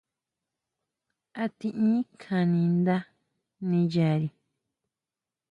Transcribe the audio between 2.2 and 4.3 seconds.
kjáni nda ʼniʼyari.